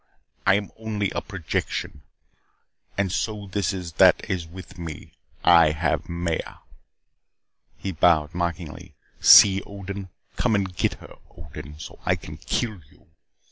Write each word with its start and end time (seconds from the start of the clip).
I 0.47 0.55
am 0.55 0.71
only 0.77 1.11
a 1.11 1.21
projection. 1.21 2.01
And 2.97 3.11
so 3.11 3.45
is 3.47 3.51
this 3.51 3.91
that 3.97 4.27
is 4.27 4.47
with 4.47 4.79
me. 4.79 5.11
I 5.43 5.69
have 5.73 6.09
Maya." 6.09 6.55
He 7.77 7.91
bowed 7.91 8.33
mockingly. 8.33 8.95
"See, 9.19 9.61
Odin. 9.61 10.09
Come 10.37 10.55
and 10.55 10.75
get 10.75 10.95
her, 10.95 11.17
Odin, 11.37 11.77
so 11.77 11.99
I 12.03 12.15
can 12.15 12.37
kill 12.37 12.81
you. 12.89 13.09